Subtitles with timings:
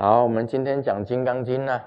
[0.00, 1.82] 好，我们今天讲《金刚经》呢。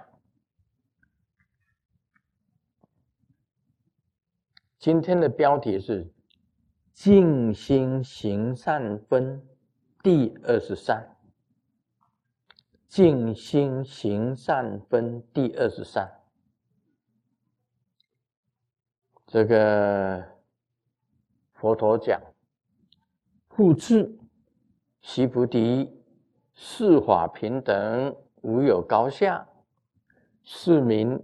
[4.78, 6.12] 今天的标题是
[6.92, 9.42] “静心行善分”
[10.04, 11.16] 第二十三。
[12.86, 16.12] 静心行善分第二十三。
[19.26, 20.22] 这个
[21.54, 22.22] 佛陀讲
[23.48, 24.20] ：“复次，
[25.00, 25.98] 悉菩提。”
[26.64, 29.48] 四法平等，无有高下。
[30.44, 31.20] 是名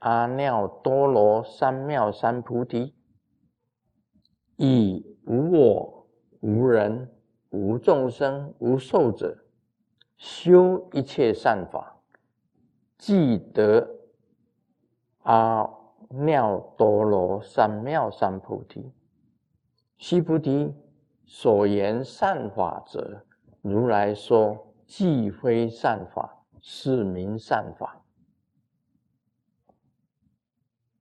[0.00, 2.92] 阿耨多罗三藐三菩提。
[4.56, 6.08] 以无我、
[6.40, 7.08] 无人、
[7.50, 9.38] 无众生、无寿者，
[10.16, 12.00] 修一切善法，
[12.98, 13.88] 即得
[15.22, 15.62] 阿
[16.10, 18.90] 耨多罗三藐三菩提。
[19.96, 20.74] 须菩提，
[21.24, 23.24] 所言善法者，
[23.60, 24.70] 如来说。
[24.86, 28.04] 既非善法，是名善法。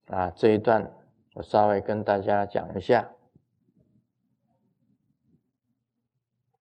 [0.07, 0.93] 啊，这一段
[1.35, 3.11] 我稍微跟大家讲一下：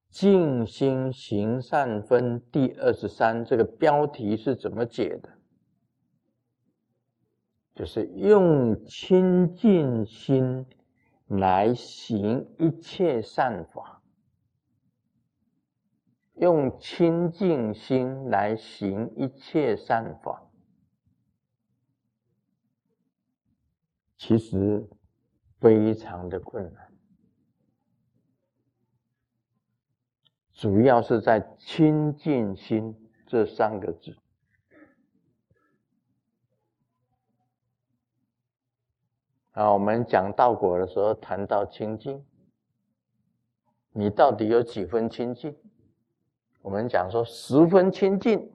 [0.09, 5.39] 静心行善分第二十三，这个标题是怎么解的？
[7.75, 10.67] 就是用清净心
[11.27, 14.00] 来行一切善法。
[16.41, 20.43] 用清净心来行一切善法，
[24.17, 24.89] 其实
[25.61, 26.91] 非常的困难，
[30.55, 32.97] 主要是在“清净心”
[33.29, 34.17] 这三个字。
[39.51, 42.25] 啊，我们讲道果的时候谈到清净，
[43.93, 45.55] 你到底有几分清净？
[46.63, 48.51] 我们讲说十分清净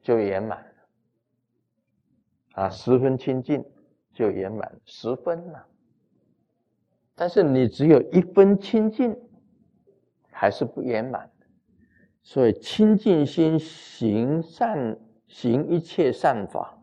[0.00, 3.64] 就圆满了，啊，十分清净
[4.12, 5.66] 就圆满十分了。
[7.14, 9.16] 但是你只有一分清净，
[10.30, 11.46] 还是不圆满的。
[12.22, 16.82] 所以清净心行善，行一切善法，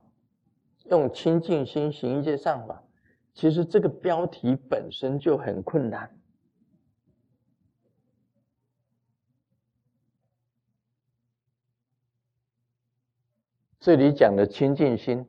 [0.86, 2.84] 用清净心行一切善法，
[3.34, 6.16] 其实这个标题本身就很困难。
[13.80, 15.26] 这里讲的清净心，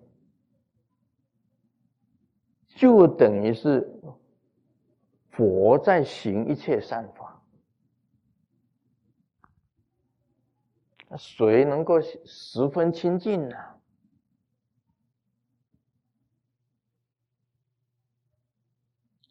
[2.67, 3.89] 就等于是
[5.31, 7.43] 佛在行一切善法。
[11.17, 13.57] 谁能够十分清净呢？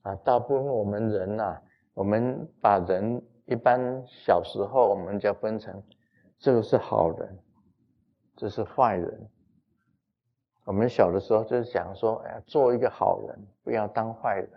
[0.02, 1.62] 啊，大部分我们人呐，
[1.94, 5.84] 我们把人一般小时候我们就分成，
[6.38, 7.38] 这个是好人。
[8.40, 9.30] 这是坏人。
[10.64, 14.50] 我们小的时候就是讲说，哎呀，做一个好人，不要当坏人，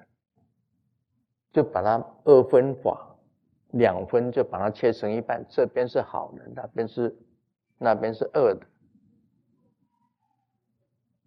[1.53, 3.17] 就把它二分法，
[3.73, 7.19] 两分就把它切成一半，这边是好人，那边是
[7.77, 8.65] 那边是恶的，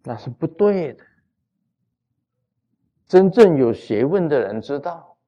[0.02, 1.04] 那是不对的。
[3.06, 5.18] 真正有学问的人知道，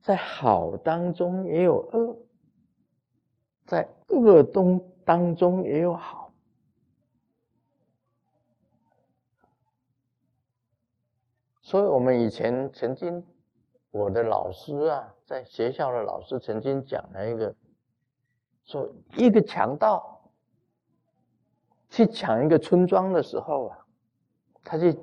[0.00, 2.18] 在好当中也有恶，
[3.64, 4.90] 在恶中。
[5.04, 6.32] 当中也有好，
[11.60, 13.22] 所以我们以前曾经，
[13.90, 17.54] 我的老师啊，在学校的老师曾经讲了一个，
[18.64, 20.30] 说一个强盗
[21.90, 23.86] 去抢一个村庄的时候啊，
[24.62, 24.98] 他去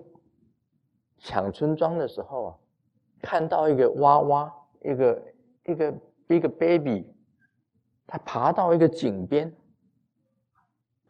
[1.19, 2.57] 抢村庄的时候啊，
[3.21, 5.23] 看到一个娃娃，一个
[5.65, 5.91] 一个
[6.25, 7.13] big baby，
[8.07, 9.55] 他爬到一个井边。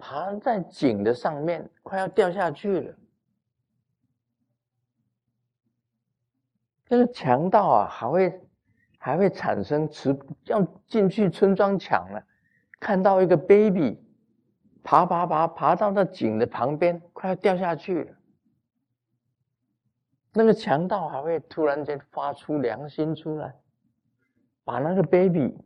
[0.01, 2.95] 爬在井的上面，快要掉下去了。
[6.87, 8.41] 这个强盗啊，还会
[8.97, 12.21] 还会产生持要进去村庄抢了，
[12.79, 14.03] 看到一个 baby，
[14.83, 18.13] 爬爬爬爬到那井的旁边，快要掉下去了。
[20.33, 23.55] 那个强盗还会突然间发出良心出来，
[24.63, 25.57] 把那个 baby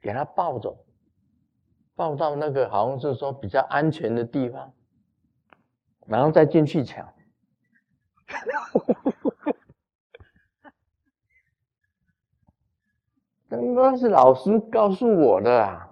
[0.00, 0.84] 给他抱走。
[1.94, 4.72] 抱到那个好像是说比较安全的地方，
[6.06, 7.06] 然后再进去抢。
[13.48, 15.90] 那是老师告诉我的啊，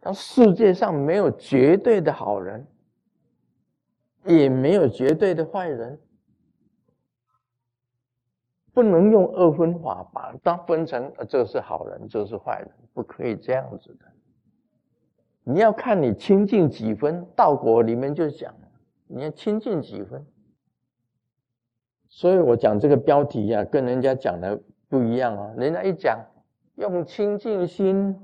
[0.00, 2.66] 他世界上没有绝对的好人，
[4.24, 6.00] 也没有绝对的坏人，
[8.72, 14.11] 不能用二分法把它分成，这是好人，这是坏人，不可以这样子的。
[15.44, 18.54] 你要看你清净几分，道果里面就讲，
[19.06, 20.24] 你要清净几分。
[22.08, 25.52] 所以我讲这个标题呀，跟人家讲的不一样啊。
[25.56, 26.24] 人家一讲
[26.76, 28.14] 用清净心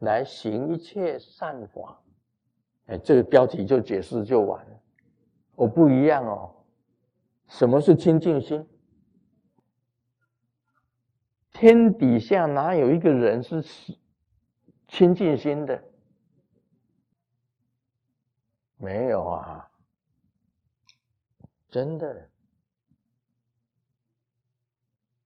[0.00, 2.00] 来行一切善法，
[2.86, 4.80] 哎，这个标题就解释就完了。
[5.54, 6.50] 我不一样哦。
[7.48, 8.66] 什么是清净心？
[11.52, 13.62] 天底下哪有一个人是
[14.86, 15.82] 清净心的？
[18.76, 19.70] 没有啊，
[21.68, 22.28] 真的。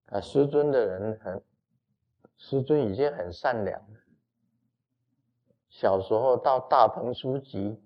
[0.06, 1.43] 啊，师尊的人很，
[2.37, 3.81] 师尊已经很善良。
[5.69, 7.81] 小时候到大鹏书籍，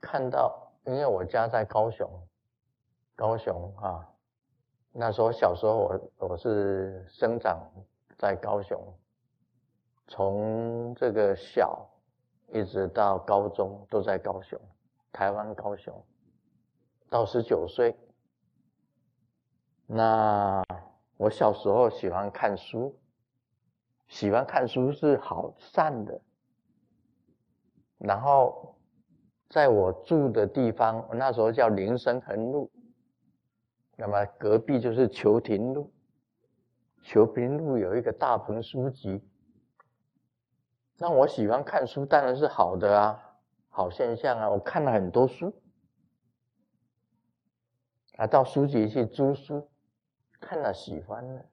[0.00, 2.28] 看到，因为我家在高雄，
[3.14, 4.06] 高雄啊。
[4.92, 7.70] 那时候小时候，我我是生长
[8.18, 8.78] 在高雄，
[10.08, 11.88] 从这个小
[12.52, 14.60] 一直到高中都在高雄，
[15.12, 16.04] 台湾高雄，
[17.08, 17.96] 到十九岁。
[19.86, 20.62] 那
[21.16, 22.96] 我小时候喜欢看书，
[24.08, 26.20] 喜欢看书是好善的。
[27.98, 28.76] 然后
[29.48, 32.70] 在我住的地方，那时候叫林森横路。
[33.96, 35.92] 那么隔壁就是球亭路，
[37.02, 39.22] 球亭路有一个大鹏书籍。
[41.02, 43.38] 那我喜欢看书，当然是好的啊，
[43.70, 44.50] 好现象啊。
[44.50, 45.50] 我看了很多书，
[48.18, 49.70] 啊，到书局去租书，
[50.38, 51.46] 看了喜欢了，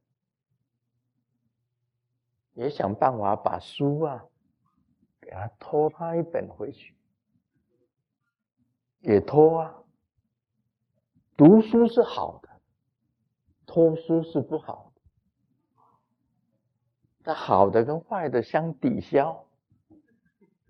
[2.55, 4.25] 也想办法把书啊，
[5.21, 6.97] 给他偷他一本回去，
[8.99, 9.73] 也偷啊。
[11.37, 12.49] 读书是好的，
[13.65, 14.86] 偷书是不好
[17.27, 19.45] 那好的跟坏的相抵消，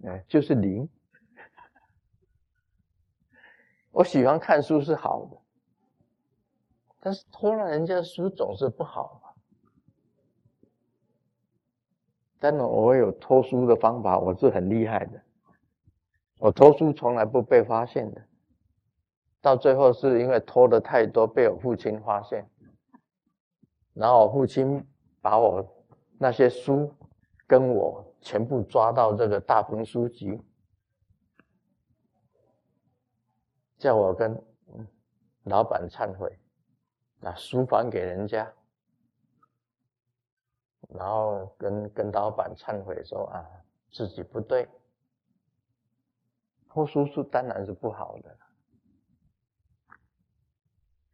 [0.04, 0.89] 哎，就是零。
[3.92, 5.38] 我喜欢看书是好的，
[7.00, 9.30] 但是偷了人家书总是不好嘛。
[12.39, 15.21] 但是我有偷书的方法，我是很厉害的。
[16.39, 18.21] 我偷书从来不被发现的。
[19.42, 22.50] 到最后是因为偷的太多，被我父亲发现，
[23.94, 24.83] 然后我父亲
[25.21, 25.63] 把我
[26.19, 26.94] 那些书
[27.46, 30.42] 跟我全部抓到这个大鹏书局，
[33.78, 34.36] 叫我跟
[35.44, 36.40] 老板忏悔，
[37.19, 38.52] 把书还给人家，
[40.90, 43.46] 然后跟跟老板忏悔说啊
[43.92, 44.68] 自己不对，
[46.68, 48.38] 偷书是当然是不好的。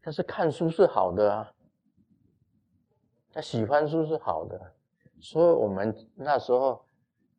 [0.00, 1.54] 但是看书是好的啊，
[3.30, 4.74] 他喜欢书是好的，
[5.20, 6.84] 所以我们那时候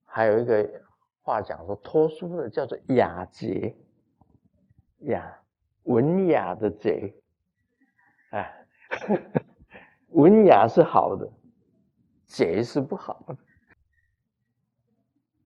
[0.04, 0.68] 还有一个
[1.22, 3.76] 话讲说，托书的叫做雅洁，
[5.00, 5.40] 雅
[5.84, 7.14] 文雅的洁，
[8.32, 8.66] 哎，
[10.10, 11.32] 文雅是好的，
[12.26, 13.38] 洁是不好的，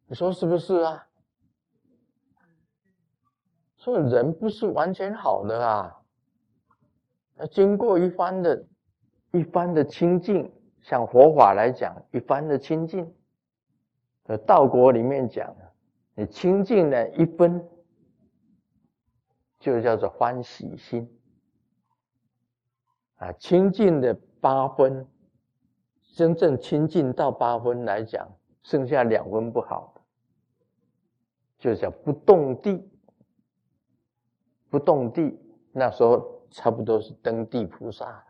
[0.08, 1.08] 你说是不是啊？
[3.76, 5.96] 所以人不是完全好的啊。
[7.36, 8.68] 那经过一番的、
[9.32, 13.14] 一番的清净，像佛法来讲，一番的清净，
[14.24, 15.56] 在道国里面讲，
[16.16, 17.68] 你清净了一分，
[19.60, 21.08] 就叫做欢喜心。
[23.16, 25.08] 啊，清净的八分，
[26.16, 28.30] 真正清净到八分来讲，
[28.64, 29.94] 剩下两分不好，
[31.58, 32.90] 就叫不动地。
[34.70, 35.40] 不动地，
[35.72, 36.38] 那时候。
[36.52, 38.26] 差不多是登地菩萨，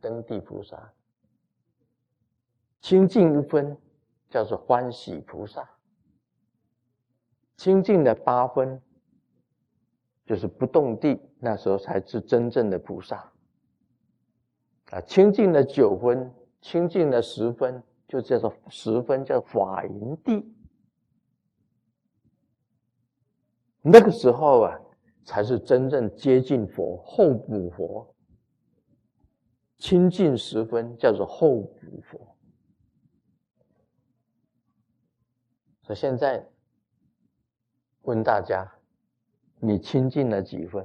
[0.00, 0.90] 登地菩萨，
[2.84, 3.74] 清净一分
[4.28, 5.66] 叫做欢喜菩萨，
[7.56, 8.78] 清净的八分
[10.26, 13.32] 就是不动地，那时候才是真正的菩萨。
[14.90, 20.54] 啊，清净的九分，清净的十分，就叫做十分叫法云地，
[23.80, 24.78] 那个时候啊。
[25.24, 28.14] 才是真正接近佛，后补佛，
[29.78, 32.33] 清净十分叫做后补佛。
[35.84, 36.44] 所以现在
[38.02, 38.74] 问大家：
[39.60, 40.84] 你清净了几分？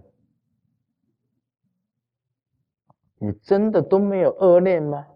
[3.18, 5.08] 你真的都没有恶念吗？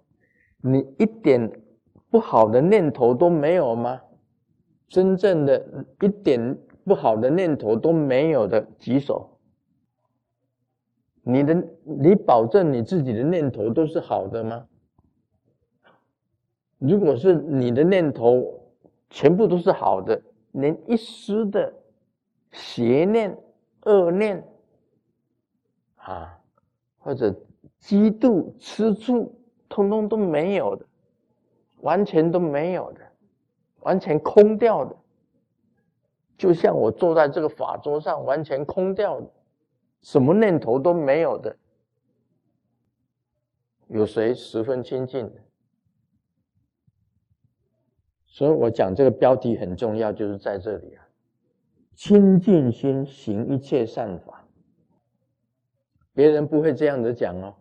[0.61, 1.61] 你一点
[2.09, 4.01] 不好的念头都没有吗？
[4.87, 6.57] 真正的一点。
[6.85, 9.39] 不好的念头都没有的举手。
[11.21, 11.53] 你的，
[11.85, 14.67] 你保证你自己的念头都是好的吗？
[16.77, 18.62] 如果是你的念头
[19.13, 20.19] 全部都是好的，
[20.53, 21.71] 连一丝的
[22.51, 23.37] 邪念、
[23.83, 24.43] 恶念
[25.97, 26.35] 啊，
[26.97, 27.29] 或者
[27.79, 29.31] 嫉妒、吃醋，
[29.69, 30.83] 通通都没有的，
[31.81, 33.01] 完全都没有的，
[33.81, 34.95] 完全空掉的。
[36.35, 39.31] 就像我坐在这个法桌上，完全空掉的，
[40.01, 41.55] 什么念头都没有的。
[43.89, 45.42] 有谁十分清净的？
[48.33, 51.05] 所以我讲这个标题很重要，就是在这里啊，
[51.93, 54.43] 清净心行一切善法。
[56.13, 57.53] 别人不会这样子讲哦，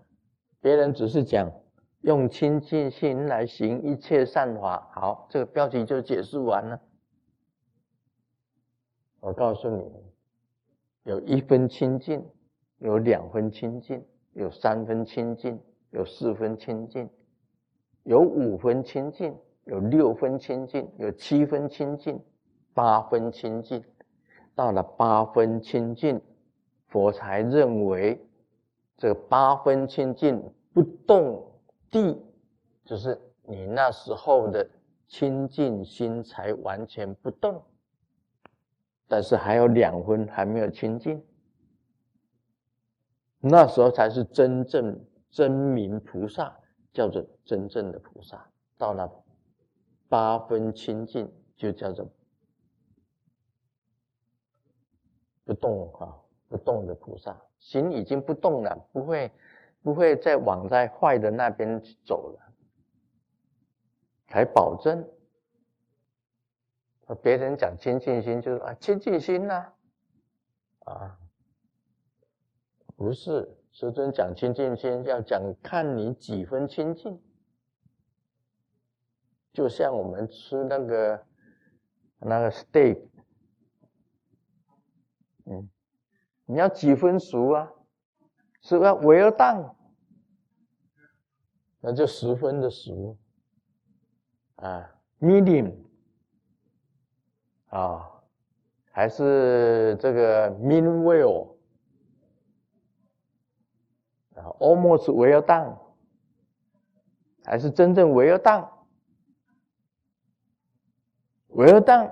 [0.63, 1.53] 别人只是讲
[2.01, 4.91] 用清净心来行一切善法。
[4.95, 6.81] 好，这个标题就解释完了。
[9.21, 9.93] 我告诉你，
[11.03, 12.25] 有一分清净，
[12.79, 14.03] 有两分清净，
[14.33, 15.61] 有三分清净，
[15.91, 17.11] 有四分清净，
[18.05, 19.37] 有五分清净。
[19.65, 22.21] 有六分清净，有七分清净，
[22.75, 23.83] 八分清净。
[24.55, 26.21] 到了八分清净，
[26.89, 28.21] 佛才认为
[28.97, 30.43] 这八分清净
[30.75, 31.49] 不动
[31.91, 32.21] 地，
[32.85, 34.69] 就是你那时候的
[35.07, 37.63] 清净心才完全不动。
[39.07, 41.25] 但是还有两分还没有清净，
[43.39, 44.99] 那时候才是真正
[45.31, 46.53] 真名菩萨，
[46.93, 48.45] 叫做真正的菩萨。
[48.77, 49.22] 到了。
[50.13, 52.07] 八分清净就叫做
[55.43, 59.33] 不动啊，不动的菩萨心已经不动了，不会
[59.81, 62.53] 不会再往在坏的那边走了，
[64.29, 65.03] 才保证。
[67.07, 69.73] 和别人讲清净心，就是啊清净心呐，
[70.81, 71.19] 啊，
[72.97, 77.19] 不是师尊讲清净心，要讲看你几分清净。
[79.53, 81.27] 就像我们吃那个
[82.19, 83.03] 那个 steak，
[85.45, 85.69] 嗯，
[86.47, 87.71] 你要几分熟啊？
[88.63, 89.75] 是不是 well done？
[91.81, 93.19] 那就十分的熟
[94.55, 95.75] 啊，medium
[97.67, 98.09] 啊，
[98.93, 101.57] 还是这个 mean well
[104.37, 105.77] 啊，almost well done，
[107.45, 108.69] 还是真正 well done？
[111.55, 112.11] Well done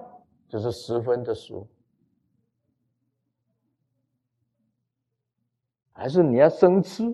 [0.48, 1.68] 就是十分的熟，
[5.92, 7.04] 还是你要生吃？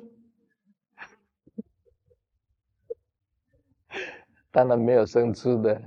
[4.51, 5.81] 当然没有生吃的，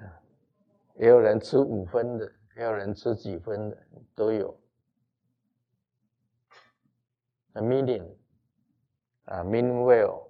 [0.96, 3.78] 也有人吃五分的，也有人吃几分的，
[4.14, 4.56] 都有。
[7.54, 8.16] A million
[9.26, 10.30] 啊，mean well，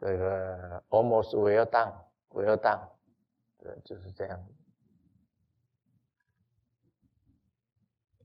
[0.00, 2.88] 这个 almost well done，well done，
[3.58, 4.44] 对，就是这样。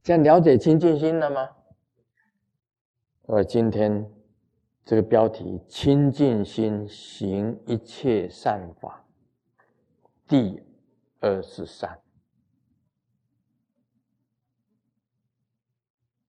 [0.03, 1.49] 这样了解清净心了吗？
[3.21, 4.05] 我今天
[4.83, 9.01] 这个标题“清净心行一切善法”，
[10.27, 10.61] 第
[11.21, 11.97] 二十三。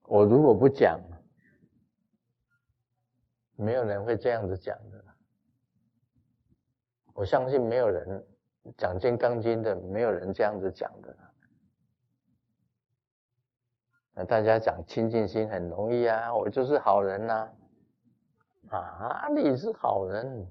[0.05, 1.01] 我如果不讲，
[3.57, 5.05] 没有人会这样子讲的。
[7.13, 8.25] 我相信没有人
[8.77, 11.24] 讲《金刚经》的，没有人这样子讲的。
[14.15, 17.49] 那大家讲清净心很容易啊，我就是好人呐，
[18.71, 20.47] 啊，你是好人？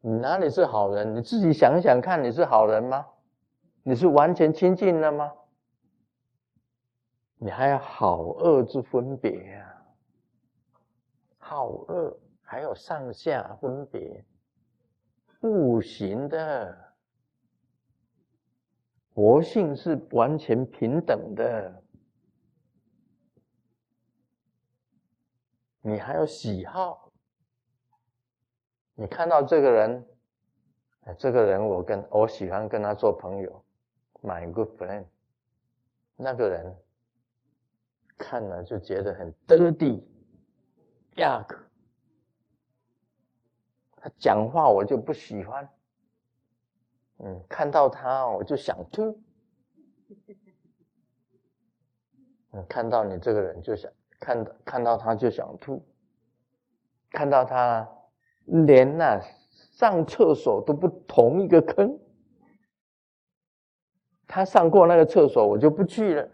[0.00, 1.14] 你哪里是好人？
[1.14, 3.06] 你自己想想看，你是好人吗？
[3.82, 5.32] 你是完全清净了吗？
[7.36, 9.82] 你还有好恶之分别啊？
[11.36, 14.24] 好恶还有上下分别，
[15.38, 16.83] 不行的。
[19.14, 21.82] 佛性是完全平等的，
[25.80, 27.12] 你还有喜好，
[28.94, 30.04] 你看到这个人，
[31.16, 33.64] 这个人我跟我喜欢跟他做朋友
[34.20, 35.04] ，my good friend，
[36.16, 36.76] 那个人
[38.18, 41.56] 看了就觉得很 dirty，yuck，
[43.96, 45.68] 他讲话我就不喜欢。
[47.24, 49.18] 嗯，看到他我就想吐。
[52.52, 53.90] 嗯，看到你这个人就想
[54.20, 55.82] 看到，看到他就想吐。
[57.10, 57.88] 看到他
[58.44, 59.18] 连那
[59.72, 61.98] 上厕所都不同一个坑，
[64.26, 66.28] 他上过那个厕所我就不去了。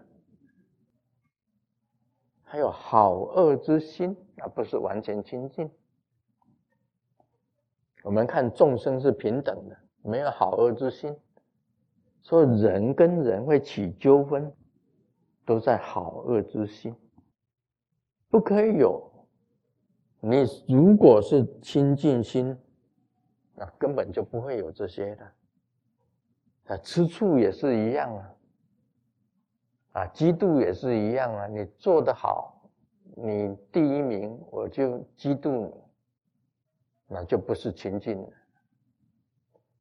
[2.43, 5.71] 还有好恶之心，那不是完全清净。
[8.03, 9.77] 我们看众生是平等的。
[10.03, 11.15] 没有好恶之心，
[12.23, 14.53] 所以人跟人会起纠纷，
[15.45, 16.95] 都在好恶之心，
[18.29, 19.07] 不可以有。
[20.21, 22.57] 你如果是清净心，
[23.55, 25.33] 那根本就不会有这些的。
[26.67, 28.35] 啊，吃醋也是一样啊，
[29.93, 31.47] 啊，嫉妒也是一样啊。
[31.47, 32.63] 你做得好，
[33.17, 35.73] 你第一名，我就嫉妒你，
[37.09, 38.29] 那就不是清净了。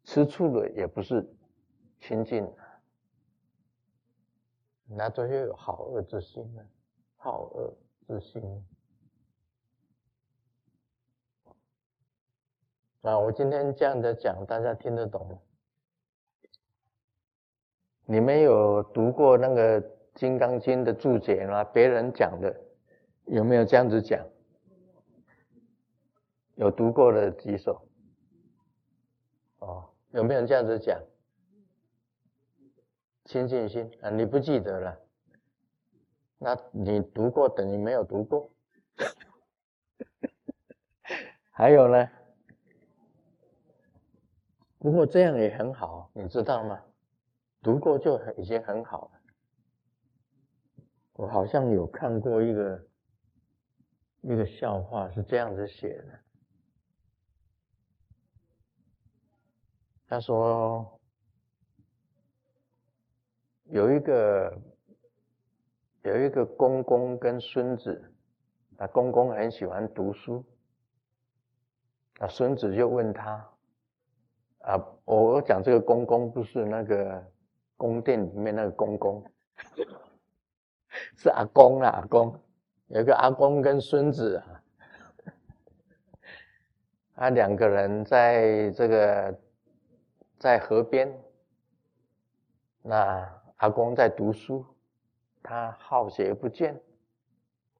[0.04, 1.28] 吃醋的也不是
[2.00, 2.52] 清净，
[4.88, 6.62] 那都要有好恶之心呢，
[7.16, 7.78] 好恶
[8.08, 8.42] 之心。
[13.02, 15.40] 啊，我今天这样的讲，大家听得懂吗？
[18.06, 19.82] 你们有读过那个
[20.16, 21.64] 《金刚经》的注解吗？
[21.64, 22.60] 别人讲的，
[23.26, 24.26] 有没有这样子讲？
[26.56, 27.88] 有读过的举手。
[29.60, 31.00] 哦，有没有这样子讲？
[33.26, 35.00] 清净心啊，你不记得了？
[36.38, 38.50] 那你读过等于没有读过。
[41.52, 42.10] 还有呢？
[44.80, 46.84] 不过这样也很好，你知道吗？
[47.62, 49.22] 读过就已经很好了。
[51.14, 52.88] 我好像有看过一个
[54.22, 56.20] 一个笑话，是这样子写的。
[60.10, 61.00] 他说
[63.66, 64.58] 有一个
[66.02, 68.12] 有一个公公跟孙子，
[68.78, 70.44] 啊，公公很喜欢读书，
[72.18, 73.34] 啊，孙子就问他。
[74.62, 77.24] 啊，我我讲这个公公不是那个
[77.78, 79.24] 宫殿里面那个公公，
[81.16, 82.38] 是阿公啊，阿公
[82.88, 84.64] 有一个阿公跟孙子啊，
[87.14, 89.40] 啊两个人在这个
[90.40, 91.22] 在河边，
[92.82, 94.66] 那阿公在读书，
[95.44, 96.80] 他好学不倦，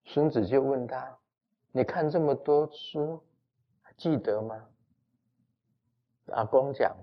[0.04, 1.18] 孙子就问他
[1.72, 3.24] ：“你看这么多书，
[3.96, 4.70] 记得吗？”
[6.34, 6.94] 阿公讲：“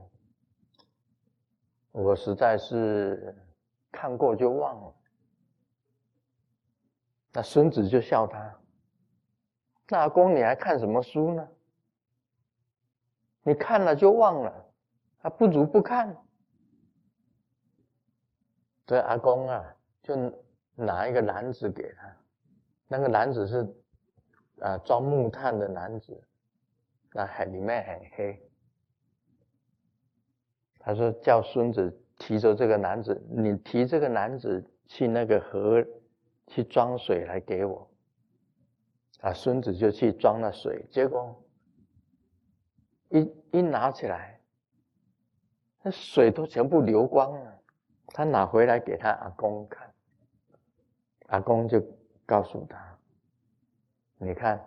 [1.90, 3.34] 我实在是
[3.90, 4.94] 看过就忘了。”
[7.32, 8.60] 那孙子就笑他
[9.88, 11.48] ：“那阿公你还看什么书呢？
[13.42, 14.65] 你看了就忘了，
[15.26, 16.16] 他不如不看。”
[18.86, 20.14] 这阿公啊，就
[20.76, 22.16] 拿一个篮子给他，
[22.86, 23.66] 那个篮子是
[24.60, 26.16] 啊装木炭的篮子，
[27.12, 28.40] 那很里面很黑。
[30.78, 35.84] 他说：“叫孙子提着这个篮子，你提这个篮子去那个河
[36.46, 37.90] 去装水来给我。”
[39.22, 41.42] 啊，孙子就去装了水，结果
[43.08, 44.35] 一一拿起来，
[45.86, 47.60] 那水都全部流光了。
[48.08, 49.94] 他拿回来给他阿公看，
[51.28, 51.80] 阿公就
[52.26, 52.98] 告诉他
[54.18, 54.66] ：“你看，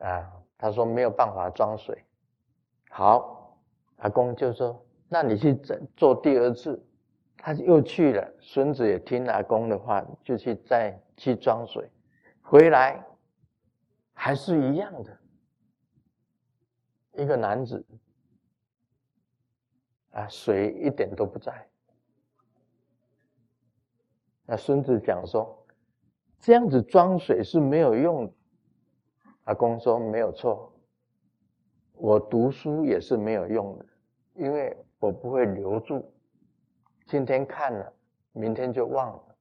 [0.00, 2.04] 啊，他说没有办法装水，
[2.90, 3.58] 好。”
[3.96, 6.78] 阿公就说：“那你去做做第二次。”
[7.38, 8.30] 他又去了。
[8.40, 11.90] 孙子也听阿公的话，就去再去装水，
[12.42, 13.02] 回来
[14.12, 15.18] 还是一样的。
[17.12, 17.82] 一个男子
[20.18, 21.68] 啊，水一点都不在。
[24.44, 25.64] 那孙子讲说
[26.40, 28.32] ：“这样子装水是没有用的。”
[29.44, 30.72] 阿公说：“没有错。”
[31.94, 33.86] 我读书也是没有用的，
[34.34, 36.12] 因为我不会留住。
[37.06, 37.92] 今天看了，
[38.32, 39.36] 明天就忘了。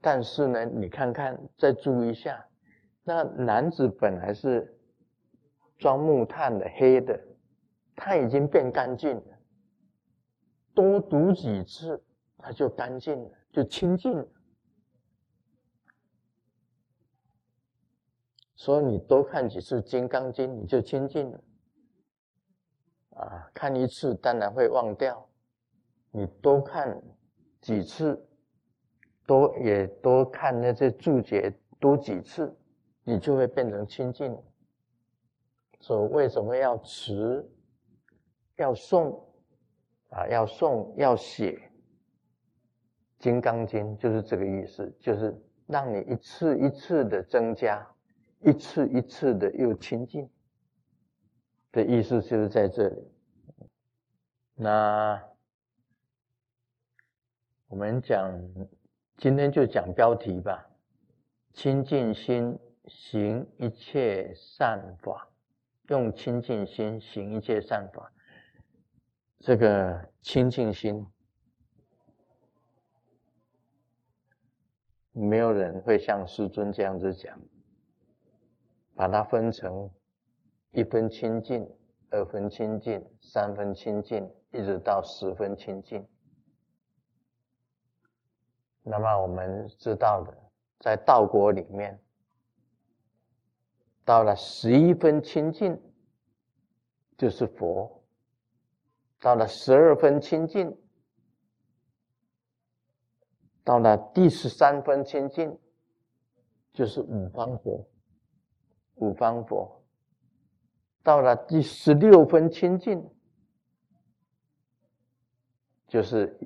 [0.00, 2.46] 但是呢，你看看，再注意一下，
[3.02, 4.78] 那男子本来是
[5.78, 7.18] 装木炭的，黑的，
[7.94, 9.38] 它已经变干净了。
[10.74, 12.02] 多读几次，
[12.38, 14.26] 它就干净了，就清净了。
[18.56, 21.40] 所以你多看几次《金刚经》，你就清净了。
[23.10, 25.28] 啊，看一次当然会忘掉，
[26.10, 27.00] 你多看
[27.60, 28.26] 几次，
[29.26, 32.56] 多也多看那些注解多几次，
[33.04, 34.36] 你就会变成清净。
[35.78, 37.48] 所以为什么要持、
[38.56, 39.20] 要诵
[40.10, 40.26] 啊？
[40.28, 41.52] 要诵、要写
[43.18, 45.34] 《金刚经》，就是这个意思，就是
[45.66, 47.86] 让你一次一次的增加。
[48.46, 50.28] 一次一次的又亲近
[51.72, 53.10] 的意思就是在这里。
[54.54, 55.18] 那
[57.68, 58.38] 我们讲
[59.16, 60.68] 今天就讲标题吧，
[61.54, 65.26] 清净心行一切善法，
[65.88, 68.12] 用清净心行一切善法。
[69.44, 71.06] 这个清净心，
[75.12, 77.38] 没有人会像师尊这样子讲，
[78.94, 79.90] 把它分成
[80.70, 81.70] 一分清净、
[82.08, 86.08] 二分清净、三分清净，一直到十分清净。
[88.82, 90.34] 那么我们知道的，
[90.80, 92.02] 在道国里面，
[94.06, 95.78] 到了十一分清净，
[97.18, 98.00] 就是佛。
[99.24, 100.76] 到了十二分清净，
[103.64, 105.58] 到了第十三分清净，
[106.74, 107.88] 就是五方佛。
[108.96, 109.82] 五方佛
[111.02, 113.02] 到了第十六分清净，
[115.88, 116.38] 就是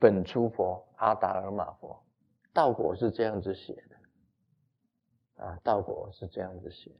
[0.00, 2.04] 本初佛阿达尔玛佛。
[2.52, 6.90] 道果是这样子写的，啊，道果是这样子写。